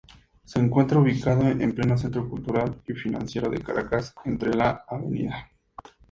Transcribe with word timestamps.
Se 0.43 0.57
encuentra 0.59 0.97
ubicado 0.97 1.47
en 1.47 1.75
pleno 1.75 1.95
Centro 1.95 2.27
cultural 2.27 2.81
y 2.87 2.93
financiero 2.93 3.51
de 3.51 3.59
Caracas, 3.61 4.15
entre 4.25 4.51
la 4.51 4.83
Av. 4.87 5.03